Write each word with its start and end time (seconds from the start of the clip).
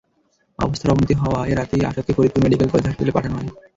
অবস্থার 0.59 0.93
অবনতি 0.93 1.13
হওয়ায় 1.21 1.53
রাতেই 1.53 1.83
আসাদকে 1.83 2.11
ফরিদপুর 2.13 2.43
মেডিকেল 2.43 2.67
কলেজ 2.69 2.85
হাসপাতালে 2.87 3.15
পাঠানো 3.15 3.35
হয়। 3.37 3.49